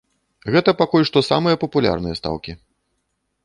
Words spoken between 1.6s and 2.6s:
папулярныя стаўкі.